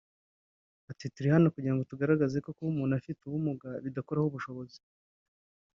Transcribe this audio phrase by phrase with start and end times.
[0.91, 4.79] Ati “Turi hano kugira ngo tugaragaze ko kuba umuntu afite ubumuga bidakuraho ubushobozi